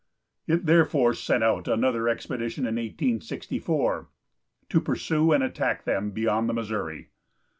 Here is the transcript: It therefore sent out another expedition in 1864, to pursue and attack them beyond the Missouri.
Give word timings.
It 0.47 0.65
therefore 0.65 1.13
sent 1.13 1.43
out 1.43 1.67
another 1.67 2.09
expedition 2.09 2.63
in 2.65 2.73
1864, 2.77 4.09
to 4.69 4.81
pursue 4.81 5.31
and 5.31 5.43
attack 5.43 5.83
them 5.83 6.09
beyond 6.09 6.49
the 6.49 6.53
Missouri. 6.55 7.09